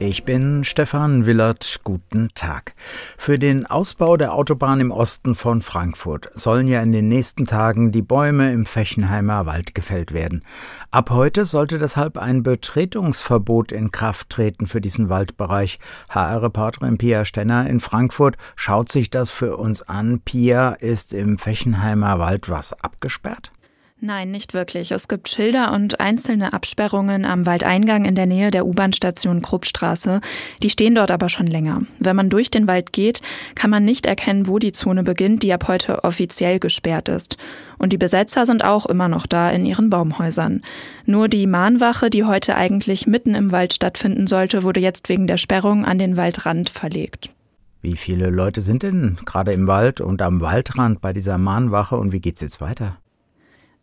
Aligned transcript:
Ich 0.00 0.24
bin 0.24 0.64
Stefan 0.64 1.24
Willert. 1.24 1.80
Guten 1.84 2.28
Tag. 2.34 2.74
Für 3.16 3.38
den 3.38 3.64
Ausbau 3.64 4.16
der 4.16 4.34
Autobahn 4.34 4.80
im 4.80 4.90
Osten 4.90 5.36
von 5.36 5.62
Frankfurt 5.62 6.30
sollen 6.34 6.66
ja 6.66 6.82
in 6.82 6.90
den 6.90 7.08
nächsten 7.08 7.46
Tagen 7.46 7.92
die 7.92 8.02
Bäume 8.02 8.52
im 8.52 8.66
Fechenheimer 8.66 9.46
Wald 9.46 9.74
gefällt 9.74 10.12
werden. 10.12 10.44
Ab 10.90 11.10
heute 11.10 11.46
sollte 11.46 11.78
deshalb 11.78 12.18
ein 12.18 12.42
Betretungsverbot 12.42 13.70
in 13.70 13.92
Kraft 13.92 14.30
treten 14.30 14.66
für 14.66 14.80
diesen 14.80 15.08
Waldbereich. 15.08 15.78
HR-Reporterin 16.08 16.98
Pia 16.98 17.24
Stenner 17.24 17.70
in 17.70 17.78
Frankfurt 17.78 18.36
schaut 18.56 18.90
sich 18.90 19.10
das 19.10 19.30
für 19.30 19.56
uns 19.56 19.82
an. 19.82 20.20
Pia, 20.20 20.70
ist 20.70 21.12
im 21.12 21.38
Fechenheimer 21.38 22.18
Wald 22.18 22.50
was 22.50 22.72
abgesperrt? 22.72 23.52
Nein, 24.00 24.32
nicht 24.32 24.52
wirklich. 24.52 24.90
Es 24.90 25.08
gibt 25.08 25.30
Schilder 25.30 25.72
und 25.72 25.98
einzelne 25.98 26.52
Absperrungen 26.52 27.24
am 27.24 27.46
Waldeingang 27.46 28.04
in 28.04 28.14
der 28.14 28.26
Nähe 28.26 28.50
der 28.50 28.66
U-Bahn-Station 28.66 29.40
Kruppstraße. 29.40 30.20
Die 30.62 30.68
stehen 30.68 30.94
dort 30.94 31.10
aber 31.10 31.30
schon 31.30 31.46
länger. 31.46 31.82
Wenn 32.00 32.14
man 32.14 32.28
durch 32.28 32.50
den 32.50 32.66
Wald 32.66 32.92
geht, 32.92 33.22
kann 33.54 33.70
man 33.70 33.84
nicht 33.84 34.04
erkennen, 34.04 34.46
wo 34.46 34.58
die 34.58 34.72
Zone 34.72 35.04
beginnt, 35.04 35.42
die 35.42 35.54
ab 35.54 35.68
heute 35.68 36.04
offiziell 36.04 36.58
gesperrt 36.58 37.08
ist. 37.08 37.38
Und 37.78 37.94
die 37.94 37.98
Besetzer 37.98 38.44
sind 38.44 38.62
auch 38.62 38.84
immer 38.84 39.08
noch 39.08 39.26
da 39.26 39.50
in 39.50 39.64
ihren 39.64 39.88
Baumhäusern. 39.88 40.60
Nur 41.06 41.28
die 41.28 41.46
Mahnwache, 41.46 42.10
die 42.10 42.24
heute 42.24 42.56
eigentlich 42.56 43.06
mitten 43.06 43.34
im 43.34 43.52
Wald 43.52 43.72
stattfinden 43.72 44.26
sollte, 44.26 44.64
wurde 44.64 44.80
jetzt 44.80 45.08
wegen 45.08 45.26
der 45.26 45.38
Sperrung 45.38 45.86
an 45.86 45.98
den 45.98 46.18
Waldrand 46.18 46.68
verlegt. 46.68 47.30
Wie 47.80 47.96
viele 47.96 48.28
Leute 48.28 48.60
sind 48.60 48.82
denn 48.82 49.16
gerade 49.24 49.52
im 49.52 49.66
Wald 49.66 50.02
und 50.02 50.20
am 50.20 50.42
Waldrand 50.42 51.00
bei 51.00 51.14
dieser 51.14 51.38
Mahnwache 51.38 51.96
und 51.96 52.12
wie 52.12 52.20
geht's 52.20 52.42
jetzt 52.42 52.60
weiter? 52.60 52.98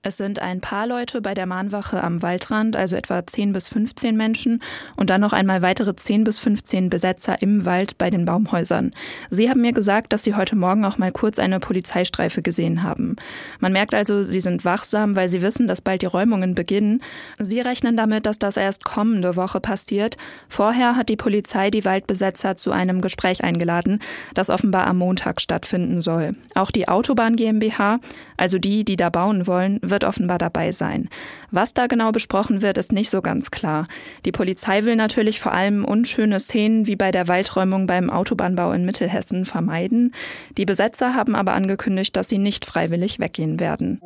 Es 0.03 0.17
sind 0.17 0.39
ein 0.39 0.61
paar 0.61 0.87
Leute 0.87 1.21
bei 1.21 1.35
der 1.35 1.45
Mahnwache 1.45 2.03
am 2.03 2.23
Waldrand, 2.23 2.75
also 2.75 2.95
etwa 2.95 3.23
10 3.23 3.53
bis 3.53 3.67
15 3.67 4.17
Menschen 4.17 4.63
und 4.95 5.11
dann 5.11 5.21
noch 5.21 5.31
einmal 5.31 5.61
weitere 5.61 5.95
10 5.95 6.23
bis 6.23 6.39
15 6.39 6.89
Besetzer 6.89 7.39
im 7.43 7.65
Wald 7.65 7.99
bei 7.99 8.09
den 8.09 8.25
Baumhäusern. 8.25 8.95
Sie 9.29 9.47
haben 9.47 9.61
mir 9.61 9.73
gesagt, 9.73 10.11
dass 10.11 10.23
sie 10.23 10.33
heute 10.33 10.55
Morgen 10.55 10.85
auch 10.85 10.97
mal 10.97 11.11
kurz 11.11 11.37
eine 11.37 11.59
Polizeistreife 11.59 12.41
gesehen 12.41 12.81
haben. 12.81 13.15
Man 13.59 13.73
merkt 13.73 13.93
also, 13.93 14.23
sie 14.23 14.39
sind 14.39 14.65
wachsam, 14.65 15.15
weil 15.15 15.29
sie 15.29 15.43
wissen, 15.43 15.67
dass 15.67 15.81
bald 15.81 16.01
die 16.01 16.07
Räumungen 16.07 16.55
beginnen. 16.55 17.03
Sie 17.37 17.59
rechnen 17.59 17.95
damit, 17.95 18.25
dass 18.25 18.39
das 18.39 18.57
erst 18.57 18.83
kommende 18.83 19.35
Woche 19.35 19.59
passiert. 19.59 20.17
Vorher 20.49 20.95
hat 20.95 21.09
die 21.09 21.15
Polizei 21.15 21.69
die 21.69 21.85
Waldbesetzer 21.85 22.55
zu 22.55 22.71
einem 22.71 23.01
Gespräch 23.01 23.43
eingeladen, 23.43 23.99
das 24.33 24.49
offenbar 24.49 24.87
am 24.87 24.97
Montag 24.97 25.41
stattfinden 25.41 26.01
soll. 26.01 26.33
Auch 26.55 26.71
die 26.71 26.87
Autobahn 26.87 27.35
GmbH, 27.35 27.99
also 28.35 28.57
die, 28.57 28.83
die 28.83 28.95
da 28.95 29.11
bauen 29.11 29.45
wollen, 29.45 29.79
wird 29.91 30.03
offenbar 30.03 30.39
dabei 30.39 30.71
sein. 30.71 31.09
Was 31.51 31.73
da 31.73 31.85
genau 31.85 32.11
besprochen 32.11 32.61
wird, 32.61 32.77
ist 32.79 32.91
nicht 32.91 33.11
so 33.11 33.21
ganz 33.21 33.51
klar. 33.51 33.87
Die 34.25 34.31
Polizei 34.31 34.85
will 34.85 34.95
natürlich 34.95 35.39
vor 35.39 35.51
allem 35.51 35.85
unschöne 35.85 36.39
Szenen 36.39 36.87
wie 36.87 36.95
bei 36.95 37.11
der 37.11 37.27
Waldräumung 37.27 37.85
beim 37.85 38.09
Autobahnbau 38.09 38.71
in 38.71 38.85
Mittelhessen 38.85 39.45
vermeiden. 39.45 40.13
Die 40.57 40.65
Besetzer 40.65 41.13
haben 41.13 41.35
aber 41.35 41.53
angekündigt, 41.53 42.15
dass 42.15 42.29
sie 42.29 42.39
nicht 42.39 42.65
freiwillig 42.65 43.19
weggehen 43.19 43.59
werden. 43.59 44.01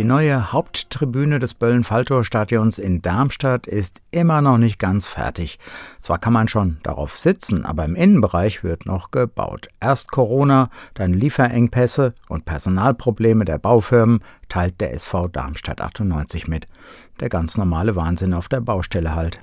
Die 0.00 0.06
neue 0.06 0.50
Haupttribüne 0.50 1.40
des 1.40 1.52
Böllen-Falltor-Stadions 1.52 2.78
in 2.78 3.02
Darmstadt 3.02 3.66
ist 3.66 4.00
immer 4.10 4.40
noch 4.40 4.56
nicht 4.56 4.78
ganz 4.78 5.06
fertig. 5.06 5.58
Zwar 5.98 6.16
kann 6.16 6.32
man 6.32 6.48
schon 6.48 6.78
darauf 6.82 7.18
sitzen, 7.18 7.66
aber 7.66 7.84
im 7.84 7.94
Innenbereich 7.94 8.64
wird 8.64 8.86
noch 8.86 9.10
gebaut. 9.10 9.68
Erst 9.78 10.10
Corona, 10.10 10.70
dann 10.94 11.12
Lieferengpässe 11.12 12.14
und 12.30 12.46
Personalprobleme 12.46 13.44
der 13.44 13.58
Baufirmen 13.58 14.20
teilt 14.48 14.80
der 14.80 14.94
SV 14.94 15.28
Darmstadt 15.28 15.82
98 15.82 16.48
mit. 16.48 16.66
Der 17.20 17.28
ganz 17.28 17.58
normale 17.58 17.94
Wahnsinn 17.94 18.32
auf 18.32 18.48
der 18.48 18.62
Baustelle 18.62 19.14
halt. 19.14 19.38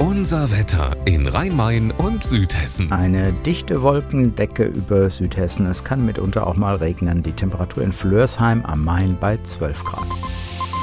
Unser 0.00 0.52
Wetter 0.52 0.96
in 1.06 1.26
Rhein-Main 1.26 1.90
und 1.90 2.22
Südhessen. 2.22 2.92
Eine 2.92 3.32
dichte 3.32 3.82
Wolkendecke 3.82 4.64
über 4.64 5.10
Südhessen. 5.10 5.66
Es 5.66 5.82
kann 5.82 6.06
mitunter 6.06 6.46
auch 6.46 6.56
mal 6.56 6.76
regnen. 6.76 7.24
Die 7.24 7.32
Temperatur 7.32 7.82
in 7.82 7.92
Flörsheim 7.92 8.64
am 8.64 8.84
Main 8.84 9.16
bei 9.20 9.38
12 9.42 9.84
Grad. 9.84 10.06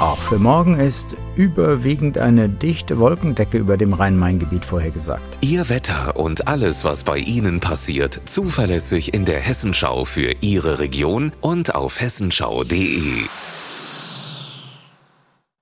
Auch 0.02 0.18
für 0.18 0.38
morgen 0.38 0.78
ist 0.78 1.16
überwiegend 1.38 2.18
eine 2.18 2.50
dichte 2.50 3.00
Wolkendecke 3.00 3.58
über 3.58 3.78
dem 3.78 3.94
Rhein-Main-Gebiet 3.94 4.66
vorhergesagt. 4.66 5.38
Ihr 5.40 5.70
Wetter 5.70 6.18
und 6.18 6.50
alles, 6.50 6.84
was 6.84 7.06
bei 7.06 7.18
Ihnen 7.18 7.62
passiert, 7.62 8.20
zuverlässig 8.26 9.14
in 9.14 9.24
der 9.24 9.40
Hessenschau 9.40 10.04
für 10.04 10.34
Ihre 10.42 10.80
Region 10.80 11.32
und 11.40 11.74
auf 11.74 12.02
hessenschau.de. 12.02 13.24